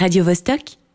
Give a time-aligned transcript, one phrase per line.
[0.00, 0.85] radiovostok.ch.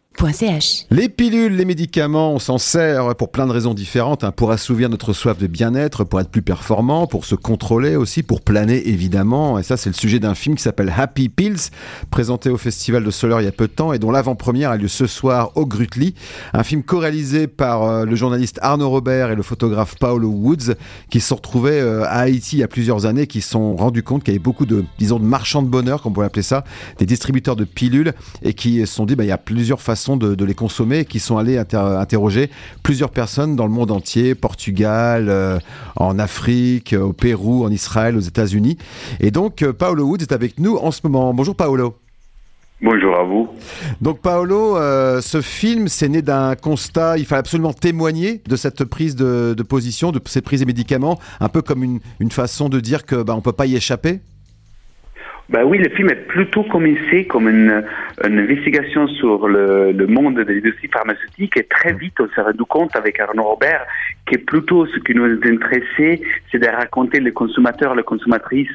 [0.91, 4.88] Les pilules, les médicaments, on s'en sert pour plein de raisons différentes, hein, pour assouvir
[4.88, 9.57] notre soif de bien-être, pour être plus performant, pour se contrôler aussi, pour planer évidemment.
[9.57, 11.71] Et ça, c'est le sujet d'un film qui s'appelle Happy Pills,
[12.11, 14.77] présenté au Festival de Soleure il y a peu de temps et dont l'avant-première a
[14.77, 16.14] lieu ce soir au Grutli.
[16.54, 20.75] Un film co-réalisé par euh, le journaliste Arnaud Robert et le photographe Paolo Woods,
[21.09, 23.75] qui se sont retrouvés euh, à Haïti il y a plusieurs années, qui se sont
[23.75, 26.28] rendus compte qu'il y avait beaucoup de, disons, de marchands de bonheur, comme on pourrait
[26.28, 26.64] appeler ça,
[27.00, 30.11] des distributeurs de pilules, et qui se sont dit, bah, il y a plusieurs façons
[30.18, 32.49] de, de les consommer, qui sont allés inter- interroger
[32.84, 35.59] plusieurs personnes dans le monde entier, Portugal, euh,
[35.95, 38.77] en Afrique, euh, au Pérou, en Israël, aux États-Unis.
[39.20, 41.34] Et donc, euh, Paolo Woods est avec nous en ce moment.
[41.34, 41.95] Bonjour Paolo.
[42.84, 43.48] Bonjour à vous.
[44.02, 48.84] Donc Paolo, euh, ce film, c'est né d'un constat, il fallait absolument témoigner de cette
[48.86, 52.70] prise de, de position, de ces prises de médicaments, un peu comme une, une façon
[52.70, 54.22] de dire que bah, on peut pas y échapper.
[55.50, 57.84] Bah oui, le film est plutôt commencé comme une,
[58.23, 62.64] une investigation sur le, le monde de l'industrie pharmaceutique et très vite on s'est rendu
[62.64, 63.86] compte avec Arnaud Robert
[64.25, 68.69] que plutôt ce qui nous intéressait, c'est de raconter les consommateurs, les consommatrices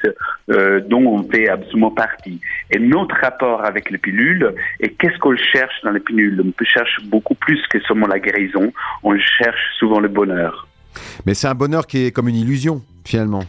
[0.50, 2.41] euh, dont on fait absolument partie.
[2.70, 6.42] Et notre rapport avec les pilules et qu'est-ce qu'on cherche dans les pilules?
[6.42, 8.72] On cherche beaucoup plus que seulement la guérison,
[9.03, 10.69] on cherche souvent le bonheur.
[11.25, 13.44] Mais c'est un bonheur qui est comme une illusion, finalement.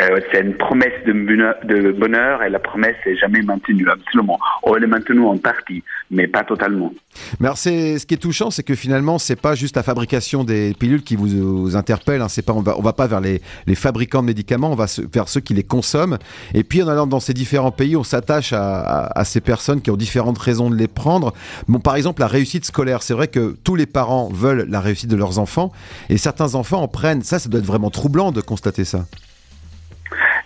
[0.00, 4.38] Euh, c'est une promesse de bonheur, et la promesse n'est jamais maintenue, absolument.
[4.62, 6.94] On est maintenue en partie, mais pas totalement.
[7.40, 11.02] Mais ce qui est touchant, c'est que finalement, c'est pas juste la fabrication des pilules
[11.02, 12.22] qui vous, interpelle.
[12.22, 13.42] Hein, pas, on va, on va pas vers les,
[13.74, 16.16] fabricants de médicaments, on va vers ceux qui les consomment.
[16.54, 19.82] Et puis, en allant dans ces différents pays, on s'attache à, à- à ces personnes
[19.82, 21.34] qui ont différentes raisons de les prendre.
[21.68, 23.02] Bon, par exemple, la réussite scolaire.
[23.02, 25.70] C'est vrai que tous les parents veulent la réussite de leurs enfants,
[26.08, 27.22] et certains enfants en prennent.
[27.22, 29.04] Ça, ça doit être vraiment troublant de constater ça.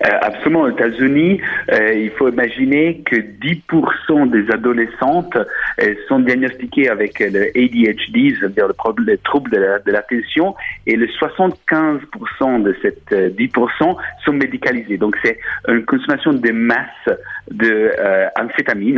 [0.05, 1.41] Euh, absolument, aux États-Unis,
[1.73, 8.69] euh, il faut imaginer que 10% des adolescentes euh, sont diagnostiquées avec le ADHD, c'est-à-dire
[8.69, 10.55] le, trouble de la- de l'attention,
[10.87, 14.99] et le 75% de cette euh, 10% sont médicalisés.
[14.99, 17.09] Donc c'est une consommation de masse
[17.51, 18.27] de euh,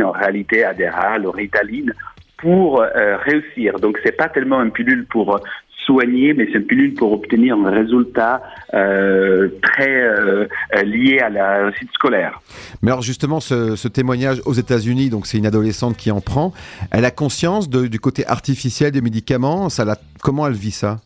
[0.03, 1.93] en réalité Adderall Ritaline,
[2.37, 2.81] pour
[3.25, 3.79] réussir.
[3.79, 5.41] Donc c'est pas tellement une pilule pour
[5.89, 8.33] soigner, mais c'est une pilule pour obtenir un résultat
[8.75, 10.45] euh, très euh,
[10.75, 12.33] euh, lié à la réussite scolaire.
[12.81, 16.53] Mais alors justement, ce, ce témoignage aux États-Unis, donc c'est une adolescente qui en prend,
[16.91, 19.69] elle a conscience de- du côté artificiel des médicaments?
[19.69, 20.97] Ça la, comment elle vit ça?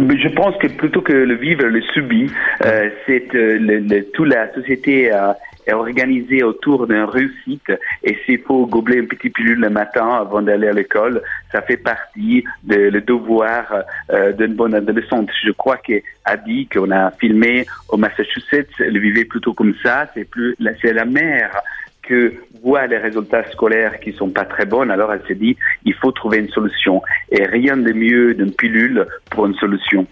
[0.00, 2.28] Mais je pense que plutôt que le vivre, le subit,
[2.64, 5.32] euh, c'est euh, le, le- toute la société euh,
[5.70, 7.72] est organisée autour d'une réussite.
[8.02, 11.22] Et s'il faut gobeler une petite pilule le matin avant d'aller à l'école,
[11.52, 13.64] ça fait partie de le devoir
[14.12, 15.30] euh, d'une bonne adolescente.
[15.44, 20.06] Je crois qu'Adi, qu'on a filmé au Massachusetts, elle vivait plutôt comme ça.
[20.14, 21.60] C'est plus, c'est la mère
[22.02, 25.94] que voit les résultats scolaires qui sont pas très bons, alors elle s'est dit, il
[25.94, 27.02] faut trouver une solution.
[27.30, 30.06] Et rien de mieux d'une pilule pour une solution.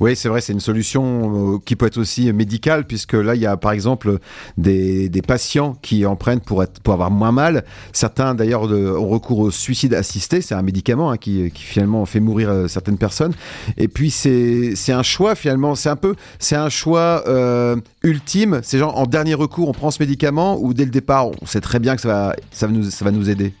[0.00, 3.40] Oui, c'est vrai, c'est une solution euh, qui peut être aussi médicale, puisque là, il
[3.40, 4.18] y a par exemple
[4.56, 7.64] des, patients qui en prennent pour, être, pour avoir moins mal.
[7.92, 10.40] Certains, d'ailleurs, ont recours au suicide assisté.
[10.40, 13.32] C'est un médicament hein, qui, finalement fait mourir euh, certaines personnes.
[13.76, 15.74] Et puis, c'est c'est un choix, finalement.
[15.74, 18.60] C'est un peu, c'est un choix euh, ultime.
[18.62, 21.60] C'est genre, en dernier recours, on prend ce médicament, ou dès le départ, on sait
[21.60, 23.52] très bien que ça va, ça va, nous, ça va nous aider.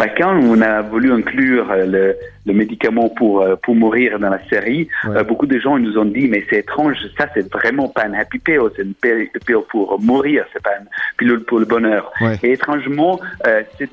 [0.00, 2.16] Bah, quand on a voulu inclure euh, le,
[2.46, 5.18] le médicament pour, euh, pour mourir dans la série, Ouais.
[5.18, 8.14] euh, beaucoup de gens nous ont dit, mais c'est étrange, ça c'est vraiment pas un
[8.14, 9.28] happy pill, c'est une pill
[9.68, 10.86] pour mourir, c'est pas une
[11.18, 12.10] pilule pour le bonheur.
[12.22, 12.38] Ouais.
[12.42, 13.20] Et étrangement,
[13.76, 13.90] cette,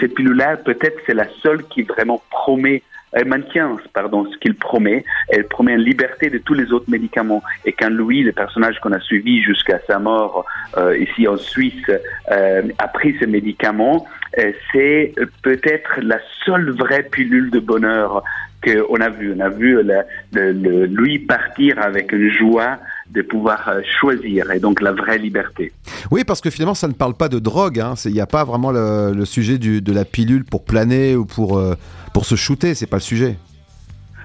[0.00, 2.82] cette pilule-là, peut-être c'est la seule qui vraiment promet
[3.12, 5.04] elle maintient pardon, ce qu'il promet.
[5.28, 7.42] Elle promet une liberté de tous les autres médicaments.
[7.64, 10.44] Et quand Louis, le personnage qu'on a suivi jusqu'à sa mort
[10.76, 11.90] euh, ici en Suisse,
[12.30, 14.06] euh, a pris ce médicament,
[14.38, 18.22] euh, c'est peut-être la seule vraie pilule de bonheur
[18.64, 19.32] qu'on a vue.
[19.36, 22.78] On a vu la- le, le- Louis partir avec une joie
[23.10, 25.72] de pouvoir euh, choisir et donc la vraie liberté.
[26.10, 27.80] Oui, parce que finalement, ça ne parle pas de drogue.
[27.80, 27.94] hein.
[28.04, 31.24] Il n'y a pas vraiment le, le sujet du, de la pilule pour planer ou
[31.24, 31.74] pour, euh,
[32.12, 32.74] pour se shooter.
[32.74, 33.36] C'est pas le sujet.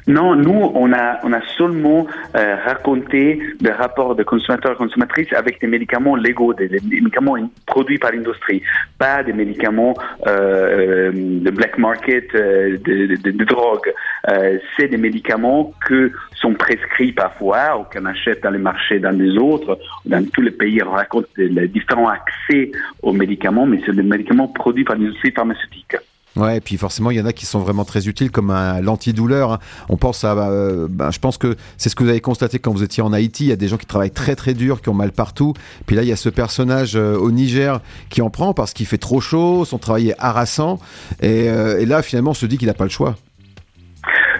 [0.07, 5.31] Non, nous, on a, on a seulement euh, raconté des rapports de consommateurs et consommatrices
[5.33, 8.61] avec des médicaments légaux, des, médicaments produits par l'industrie,
[8.97, 9.93] pas des médicaments
[10.27, 13.93] euh, euh, de black market, euh, de, de, de drogue.
[14.29, 19.17] Euh, c'est des médicaments que sont prescrits parfois ou qu'on achète dans les marchés dans
[19.17, 19.79] les autres.
[20.05, 22.71] Dans tous les pays, on raconte les différents accès
[23.01, 25.97] aux médicaments, mais c'est des médicaments produits par l'industrie pharmaceutique.
[26.37, 29.53] Ouais, et puis forcément, il y en a qui sont vraiment très utiles, comme l'antidouleur.
[29.53, 29.59] Hein.
[29.89, 32.71] On pense à, euh, ben, je pense que c'est ce que vous avez constaté quand
[32.71, 33.45] vous étiez en Haïti.
[33.45, 35.53] Il y a des gens qui travaillent très très dur, qui ont mal partout.
[35.85, 38.85] Puis là, il y a ce personnage euh, au Niger qui en prend parce qu'il
[38.85, 40.79] fait trop chaud, son travail est harassant.
[41.21, 43.15] Et, euh, là, finalement, on se dit qu'il n'a pas le choix.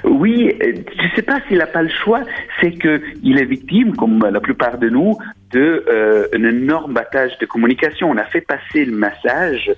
[0.06, 0.68] Oui, je
[1.04, 2.22] ne sais pas s'il n'a pas le choix,
[2.62, 5.18] c'est qu'il est victime, comme la plupart de nous,
[5.52, 8.10] d'un euh, énorme battage de communication.
[8.10, 9.72] On a fait passer le message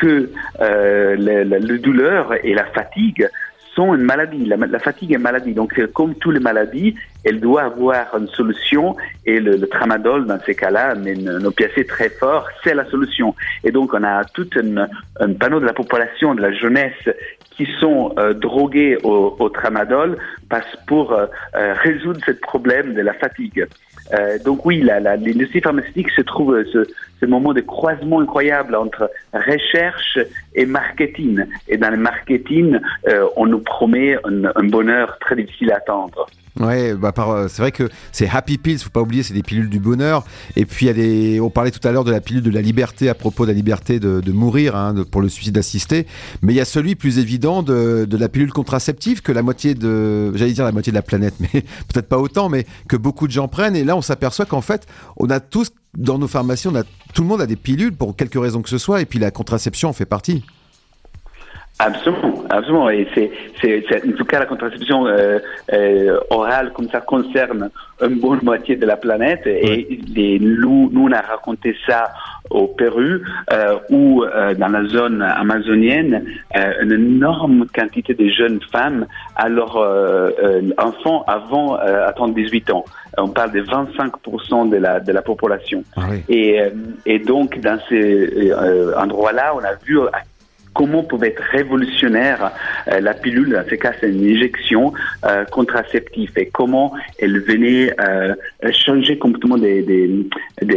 [0.00, 3.28] que euh, la, douleur et la fatigue
[3.74, 4.44] sont une maladie.
[4.44, 5.54] La, fatigue est une maladie.
[5.54, 6.94] Donc, euh, comme toutes les maladies,
[7.26, 8.96] elle doit avoir une solution.
[9.26, 13.34] Et le, tramadol, dans ces cas-là, mais un opiacé très fort, c'est la solution.
[13.64, 17.08] Et donc, on a tout un, panneau de la population, de la jeunesse,
[17.50, 20.18] qui sont euh, drogués au, tramadol
[20.48, 21.26] parce pour euh,
[21.82, 23.66] résoudre ce problème de la fatigue.
[24.14, 26.86] Euh, donc oui, l'industrie pharmaceutique se trouve ce,
[27.20, 30.18] ce, moment de croisement incroyable entre recherche
[30.54, 31.44] et marketing.
[31.68, 32.78] Et dans le marketing,
[33.08, 36.26] euh, on nous promet un, un bonheur très difficile à attendre.
[36.58, 39.68] Ouais, bah euh, c'est vrai que c'est Happy Pills, faut pas oublier, c'est des pilules
[39.68, 40.24] du bonheur.
[40.56, 42.62] Et puis il y a on parlait tout à l'heure de la pilule de la
[42.62, 46.06] liberté à propos de la liberté de, de mourir hein, pour le suicide assisté.
[46.40, 49.74] Mais il y a celui plus évident de, de, la pilule contraceptive que la moitié
[49.74, 51.60] de, j'allais dire la moitié de la planète, mais
[51.92, 53.76] peut-être pas autant, mais que beaucoup de gens prennent.
[53.76, 54.86] Et là, on s'aperçoit qu'en fait,
[55.18, 58.14] on a tous dans nos pharmacies, on a tout le monde a des pilules pour
[58.16, 59.02] quelque raison que ce soit.
[59.02, 60.42] Et puis la contraception en fait partie.
[61.78, 62.88] Absolument, absolument.
[62.88, 63.30] Et c'est,
[63.60, 65.38] c'est, en tout cas, la contraception euh,
[65.72, 67.70] euh, orale comme ça concerne
[68.02, 69.46] une bonne moitié de la planète.
[69.46, 72.12] Et nous, nous, on a raconté ça
[72.48, 73.20] au Pérou,
[73.52, 76.24] euh, où euh, dans la zone amazonienne,
[76.56, 79.76] euh, une énorme quantité de jeunes femmes à leurs
[80.78, 82.84] enfants avant attendre 18 ans.
[83.18, 85.82] On parle de 25% de la, de la population.
[85.96, 86.60] Ah et,
[87.04, 88.52] et donc, dans ces
[88.96, 90.22] endroits-là, on a vu à
[90.76, 92.52] comment pouvait être révolutionnaire
[92.88, 94.92] euh, la pilule, dans ce cas c'est une injection
[95.24, 98.34] euh, contraceptive, et comment elle venait euh,
[98.72, 100.26] changer complètement des,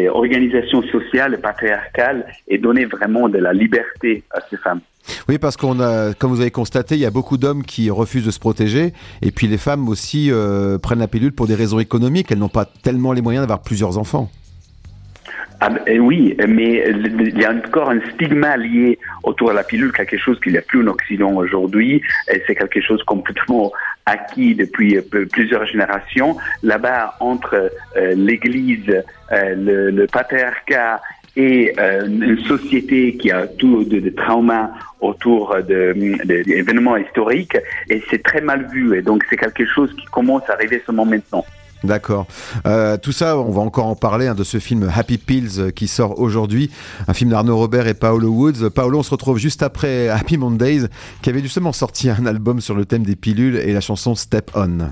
[0.09, 4.81] organisations sociales patriarcales et donner vraiment de la liberté à ces femmes.
[5.27, 8.25] Oui, parce qu'on a, comme vous avez constaté, il y a beaucoup d'hommes qui refusent
[8.25, 10.31] de se protéger, et puis les femmes aussi
[10.81, 12.31] prennent la pilule pour des raisons économiques.
[12.31, 14.29] Elles n'ont pas tellement les moyens d'avoir plusieurs enfants.
[15.61, 15.69] Ah,
[16.00, 20.39] oui, mais il y a encore un stigma lié autour de la pilule, quelque chose
[20.39, 22.01] qu'il n'y a plus en Occident aujourd'hui,
[22.47, 23.73] c'est quelque chose complètement
[24.06, 26.38] acquis depuis euh, plusieurs générations.
[26.63, 31.01] Là-bas, entre euh, l'Église, euh, le, patriarcat
[31.35, 34.13] et une société qui a tout de, de
[35.00, 37.56] autour d'événements historiques,
[37.88, 41.06] et c'est très mal vu, et donc c'est quelque chose qui commence à arriver seulement
[41.06, 41.45] maintenant.
[41.83, 42.27] D'accord.
[42.65, 45.71] Euh, tout ça, on va encore en parler hein, de ce film Happy Pills euh,
[45.71, 46.69] qui sort aujourd'hui,
[47.07, 48.69] un film d'Arnaud Robert et Paolo Woods.
[48.69, 50.87] Paolo, on se retrouve juste après Happy Mondays,
[51.21, 54.51] qui avait justement sorti un album sur le thème des pilules et la chanson Step
[54.55, 54.89] On.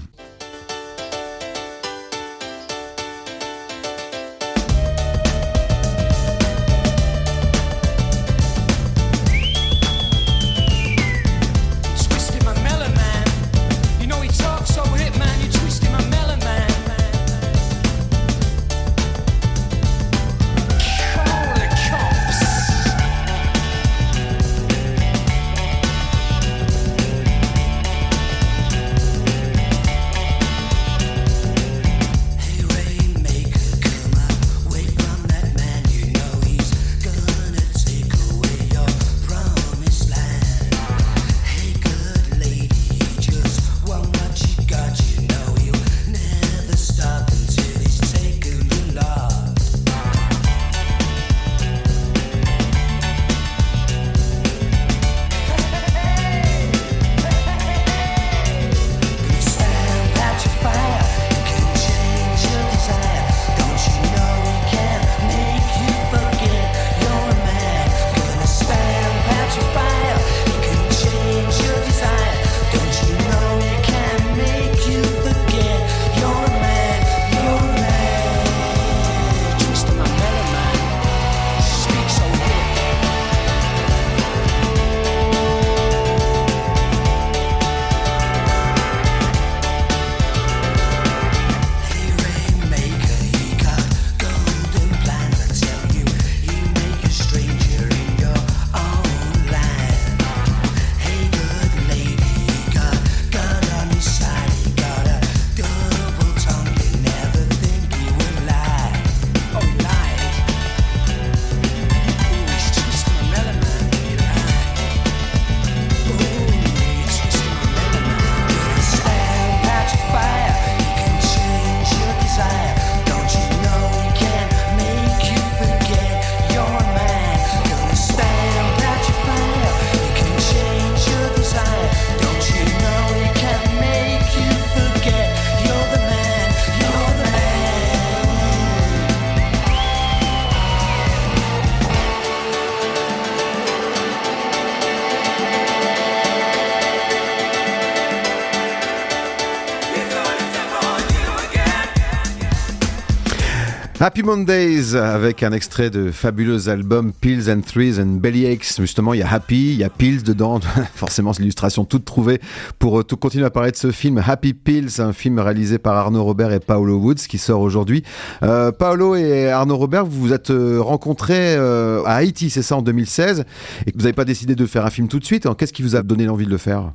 [154.07, 158.79] Happy Mondays avec un extrait de fabuleux album Pills and Threes and Bellyaches.
[158.79, 160.61] Justement, il y a Happy, il y a Pills dedans.
[160.95, 162.39] Forcément, c'est l'illustration toute trouvée
[162.79, 165.97] pour euh, tout continuer à parler de ce film Happy Pills, un film réalisé par
[165.97, 168.01] Arnaud Robert et Paolo Woods qui sort aujourd'hui.
[168.43, 172.81] Euh, Paolo et Arnaud Robert, vous vous êtes euh, rencontrés à Haïti, c'est ça, en
[172.81, 173.43] 2016,
[173.85, 175.49] et que vous n'avez pas décidé de faire un film tout de suite.
[175.57, 176.93] Qu'est-ce qui vous a donné l'envie de le faire?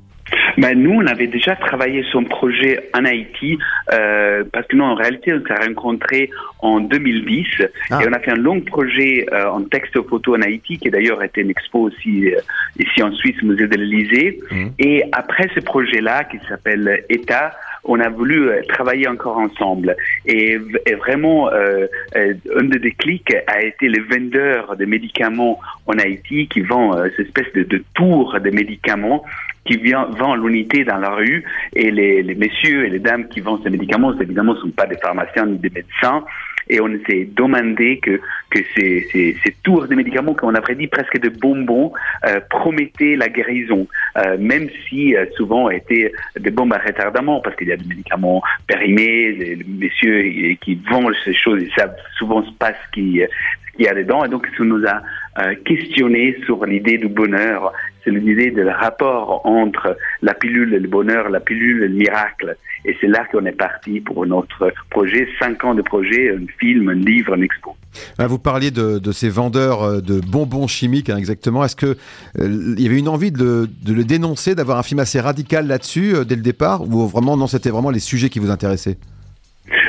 [0.59, 3.59] Ben, nous, on avait déjà travaillé un projet en Haïti,
[3.92, 6.30] euh, parce que nous, en réalité, on s'est rencontrés
[6.61, 7.47] en 2010,
[7.90, 8.00] ah.
[8.02, 11.23] et on a fait un long projet euh, en texte photo en Haïti, qui d'ailleurs
[11.23, 12.40] été une expo aussi euh,
[12.78, 14.40] ici en Suisse, au musée de l'Élysée.
[14.50, 14.66] Mmh.
[14.78, 17.52] Et après ce projet-là, qui s'appelle État,
[17.85, 19.97] on a voulu euh, travailler encore ensemble.
[20.26, 25.99] Et, et vraiment, euh, euh, un des déclics a été les vendeurs de médicaments en
[25.99, 29.25] Haïti qui vend euh, cette espèce de, de tour de médicaments
[29.64, 33.40] qui vient, vend l'unité dans la rue et les, les messieurs et les dames qui
[33.40, 36.25] vendent ces médicaments, évidemment, ne sont pas des pharmaciens ni des médecins.
[36.69, 40.87] Et on s'est demandé que, que ces, ces, ces, tours de médicaments qu'on a dit
[40.87, 41.92] presque de bonbons
[42.25, 47.57] euh, promettaient la guérison, euh, même si euh, souvent étaient des bombes à retardement parce
[47.57, 52.45] qu'il y a des médicaments périmés, les, messieurs qui vendent ces choses, ils savent souvent
[52.59, 54.25] pas ce qui, ce qu'il y a dedans.
[54.25, 55.02] Et donc ça nous a
[55.38, 57.73] euh, questionné sur l'idée du bonheur,
[58.04, 62.56] c'est l'idée le rapport entre la pilule et le bonheur, la pilule et le miracle.
[62.85, 66.88] Et c'est là qu'on est parti pour notre projet, cinq ans de projet, un film,
[66.88, 67.76] un livre, un expo.
[68.18, 71.64] Ah, vous parliez de, ces vendeurs euh, de bonbons chimiques, hein, exactement.
[71.64, 71.97] Est-ce que
[72.38, 76.14] euh, y avait une envie de, de le dénoncer, d'avoir un film assez radical là-dessus
[76.14, 78.97] euh, dès le départ, ou vraiment non, c'était vraiment les sujets qui vous intéressaient?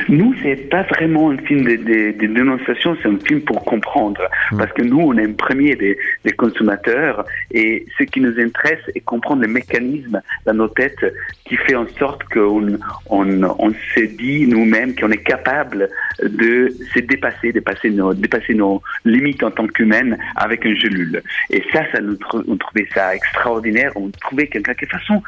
[0.08, 4.20] Nous, c'est pas vraiment un film de, de, de dénonciation, c'est un film pour comprendre.
[4.52, 4.58] Mmh.
[4.58, 8.80] Parce que nous, on est un premier des, des, consommateurs et ce qui nous intéresse
[8.94, 11.04] est comprendre les mécanismes dans nos têtes
[11.44, 12.78] qui fait en sorte qu'on
[13.10, 15.88] on, on se dit nous-mêmes qu'on est capable
[16.22, 21.22] de se dépasser, dépasser nos, dépasser nos limites en tant qu'humaine avec un gelule.
[21.50, 22.18] Et ça, ça nous,
[22.48, 23.92] on trouvait ça extraordinaire.
[23.96, 25.22] On trouvait qu'en quelque façon,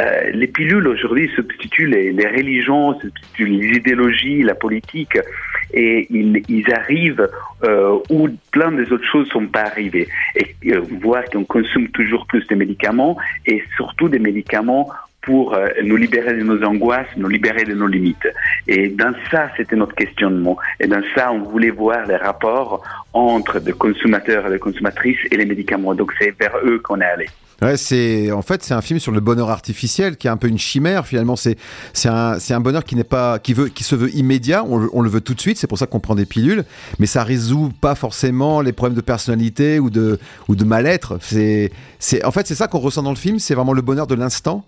[0.00, 5.18] euh, les pilules aujourd'hui substituent les, les religions, substituent les idéologies, la politique,
[5.74, 7.28] et ils, arrivent
[7.64, 10.08] euh, où plein des autres choses sont pas arrivées.
[10.36, 14.90] Et euh, voir qu'on consomme toujours plus de médicaments et surtout des médicaments
[15.22, 18.28] pour euh, nous libérer de nos angoisses, nous libérer de nos limites.
[18.66, 20.58] Et dans ça, c'était notre questionnement.
[20.80, 25.36] Et dans ça, on voulait voir les rapports entre les consommateurs et les consommatrices et
[25.36, 25.94] les médicaments.
[25.94, 27.26] Donc c'est vers eux qu'on est allé.
[27.62, 30.48] Ouais, c'est en fait c'est un film sur le bonheur artificiel qui est un peu
[30.48, 31.36] une chimère finalement.
[31.36, 31.56] C'est
[31.92, 34.64] c'est un un bonheur qui n'est pas qui veut qui se veut immédiat.
[34.68, 35.58] On, on le veut tout de suite.
[35.58, 36.64] C'est pour ça qu'on prend des pilules,
[36.98, 41.18] mais ça résout pas forcément les problèmes de personnalité ou de ou de mal-être.
[41.20, 43.38] C'est c'est en fait c'est ça qu'on ressent dans le film.
[43.38, 44.64] C'est vraiment le bonheur de l'instant.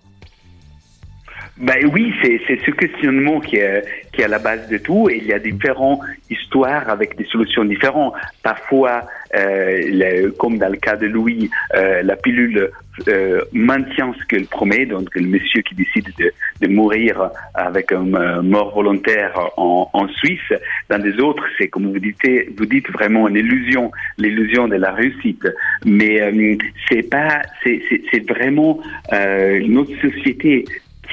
[1.57, 5.09] Ben oui, c'est ce questionnement qui est, qui est à la base de tout.
[5.09, 8.15] Et il y a différentes histoires avec des solutions différentes.
[8.43, 9.03] Parfois,
[9.37, 12.71] euh, comme dans le cas de Louis, euh, la pilule
[13.09, 14.87] euh, maintient ce qu'elle promet.
[14.87, 20.09] Donc, le monsieur qui décide de, de mourir avec un euh, mort volontaire en, en,
[20.09, 20.53] Suisse.
[20.89, 22.17] Dans des autres, c'est comme vous dites,
[22.57, 25.47] vous dites vraiment une illusion, l'illusion de la réussite.
[25.85, 26.57] Mais euh,
[26.89, 28.81] c'est pas, c'est vraiment
[29.15, 30.65] notre société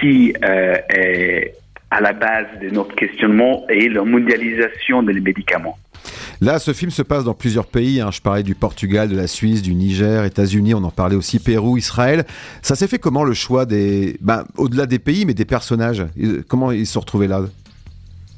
[0.01, 1.53] qui euh, est
[1.91, 5.77] à la base de notre questionnement et la mondialisation des médicaments.
[6.39, 8.01] Là, ce film se passe dans plusieurs pays.
[8.01, 8.09] Hein.
[8.11, 10.73] Je parlais du Portugal, de la Suisse, du Niger, États-Unis.
[10.73, 12.23] On en parlait aussi Pérou, Israël.
[12.63, 16.03] Ça s'est fait comment le choix des, ben, au-delà des pays, mais des personnages?
[16.47, 17.41] Comment ils se sont retrouvés là?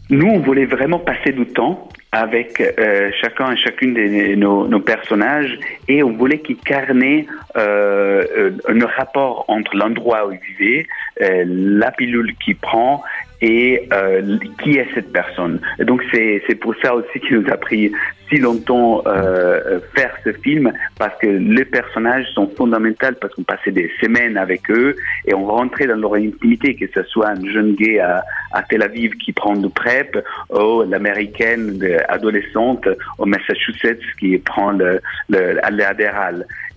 [0.09, 4.79] Nous, on voulait vraiment passer du temps avec euh, chacun et chacune de nos, nos,
[4.79, 7.25] personnages et on voulait qu'ils carnaient
[7.57, 10.87] euh, un rapport entre l'endroit où ils vivaient,
[11.21, 13.03] euh, la pilule qu'il prend
[13.41, 15.59] et euh, qui est cette personne.
[15.79, 17.91] Et donc c'est pour ça aussi qu'il nous a pris
[18.33, 23.71] si longtemps euh, faire ce film parce que les personnages sont fondamentaux parce qu'on passait
[23.71, 27.75] des semaines avec eux et on rentrait dans leur intimité que ce soit un jeune
[27.75, 28.23] gay à,
[28.69, 30.17] Tel Aviv qui prend du PrEP
[30.49, 32.87] ou l'américaine adolescente
[33.17, 35.59] au Massachusetts qui prend le, le.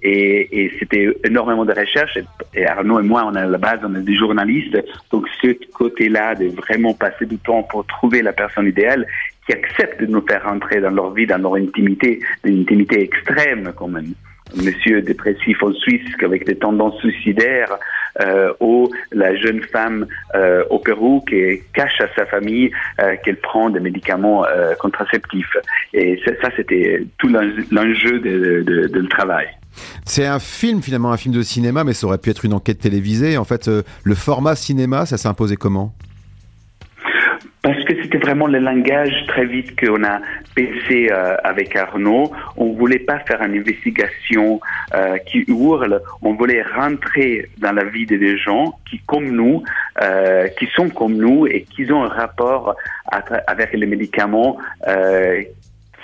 [0.02, 2.18] Et, c'était énormément de recherches.
[2.54, 4.78] Et Arnaud et moi, on est à la base, on est des journalistes.
[5.10, 9.06] Donc, ce côté-là de vraiment passer du temps pour trouver la personne idéale
[9.46, 13.72] qui accepte de nous faire rentrer dans leur vie, dans leur intimité, une intimité extrême
[13.76, 14.14] quand même
[14.54, 17.76] monsieur dépressif en Suisse avec des tendances suicidaires,
[18.20, 23.36] euh, ou la jeune femme euh, au Pérou qui cache à sa famille euh, qu'elle
[23.36, 25.56] prend des médicaments euh, contraceptifs.
[25.92, 29.48] Et ça, c'était tout l'enjeu de, de, le travail.
[30.04, 32.78] C'est un film finalement, un film de cinéma, mais ça aurait pu être une enquête
[32.78, 33.36] télévisée.
[33.36, 35.92] En fait, euh, le format cinéma, ça imposé comment?
[37.66, 40.20] Parce que c'était vraiment le langage très vite qu'on a
[40.54, 42.30] pensé euh, avec Arnaud.
[42.56, 44.60] On voulait pas faire une investigation
[44.94, 46.00] euh, qui hurle.
[46.22, 49.64] On voulait rentrer dans la vie des gens qui, comme nous,
[50.00, 52.76] euh, qui sont comme nous et qui ont un rapport
[53.48, 54.58] avec les médicaments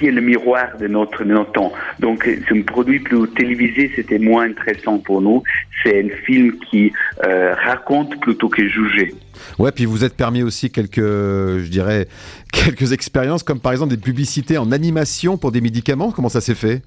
[0.02, 1.73] qui est le miroir de notre, notre temps.
[2.00, 5.44] Donc, c'est un produit plus télévisé, c'était moins intéressant pour nous.
[5.82, 6.92] C'est un film qui
[7.25, 9.14] euh, raconte plutôt que juger.
[9.61, 12.09] Ouais, puis vous êtes permis aussi quelques, je dirais,
[12.52, 16.11] quelques expériences, comme par exemple des publicités en animation pour des médicaments.
[16.11, 16.82] Comment ça s'est fait?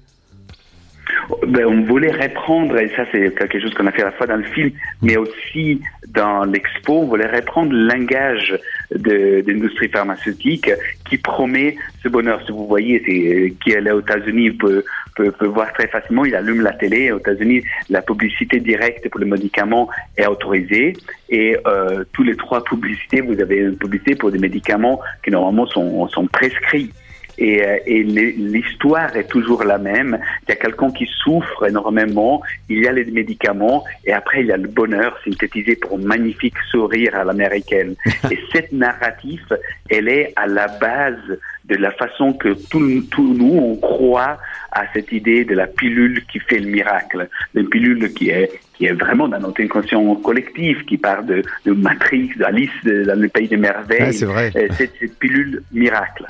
[1.46, 4.26] Ben, on voulait reprendre, et ça c'est quelque chose qu'on a fait à la fois
[4.26, 4.70] dans le film,
[5.02, 8.58] mais aussi dans l'expo, on voulait reprendre le langage
[8.94, 10.70] de, l'industrie pharmaceutique
[11.08, 12.40] qui promet ce bonheur.
[12.46, 14.84] Si vous voyez, c'est qui est aux États-Unis peut,
[15.16, 17.10] peut, peut, voir très facilement, il allume la télé.
[17.10, 20.92] Aux États-Unis, la publicité directe pour les médicaments est autorisée.
[21.28, 25.66] Et euh, tous les trois publicités, vous avez une publicité pour des médicaments qui normalement
[25.66, 26.92] sont, sont prescrits.
[27.38, 30.18] Et, euh, et l'histoire est toujours la même.
[30.42, 34.46] Il y a quelqu'un qui souffre énormément, il y a les médicaments, et après il
[34.46, 37.94] y a le bonheur synthétisé pour un magnifique sourire à l'américaine.
[38.30, 39.58] et cette narrative,
[39.90, 44.38] elle est à la base de la façon que tout, tout nous, on croit
[44.72, 48.86] à cette idée de la pilule qui fait le miracle, une pilule qui est qui
[48.86, 53.48] est vraiment dans notre inconscient collectif, qui parle de, de Matrix, d'Alice dans le pays
[53.48, 54.12] des merveilles.
[54.12, 54.50] c'est vrai.
[54.52, 56.26] Cette, cette, pilule miracle.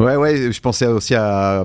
[0.00, 1.64] Ouais, ouais, je pensais aussi à.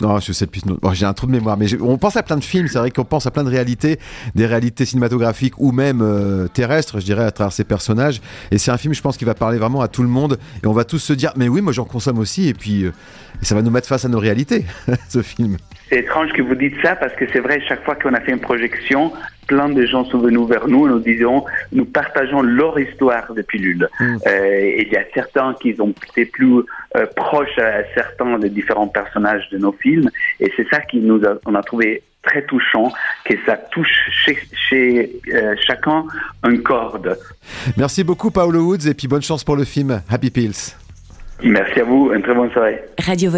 [0.00, 0.60] non, je sais plus.
[0.92, 3.04] J'ai un trou de mémoire, mais on pense à plein de films, c'est vrai qu'on
[3.04, 3.98] pense à plein de réalités,
[4.34, 8.20] des réalités cinématographiques ou même euh, terrestres, je dirais, à travers ces personnages.
[8.50, 10.38] Et c'est un film, je pense, qui va parler vraiment à tout le monde.
[10.62, 12.48] Et on va tous se dire, mais oui, moi j'en consomme aussi.
[12.48, 12.92] Et puis, euh,
[13.42, 14.64] ça va nous mettre face à nos réalités,
[15.08, 15.56] ce film.
[15.88, 18.30] C'est étrange que vous dites ça parce que c'est vrai, chaque fois qu'on a fait
[18.30, 18.89] une projection,
[19.46, 23.42] plein de gens sont venus vers nous et nous disons, nous partageons leur histoire de
[23.42, 23.88] pilule.
[23.98, 24.16] Mm.
[24.26, 26.60] Euh, et il y a certains qui ont été plus
[26.96, 30.08] euh, proches à certains des différents personnages de nos films.
[30.38, 32.92] Et c'est ça qui nous a, on a trouvé très touchant,
[33.24, 33.88] que ça touche
[34.24, 36.04] chez, chez euh, chacun
[36.44, 37.18] une corde.
[37.76, 40.76] Merci beaucoup Paolo Woods et puis bonne chance pour le film Happy Pills.
[41.42, 42.82] Merci à vous, une très bonne soirée.
[42.98, 43.30] Radio